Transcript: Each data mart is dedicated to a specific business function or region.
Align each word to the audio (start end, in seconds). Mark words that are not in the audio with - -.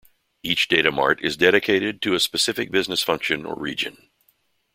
Each 0.41 0.67
data 0.67 0.91
mart 0.91 1.21
is 1.21 1.37
dedicated 1.37 2.01
to 2.01 2.15
a 2.15 2.19
specific 2.19 2.71
business 2.71 3.03
function 3.03 3.45
or 3.45 3.53
region. 3.55 4.09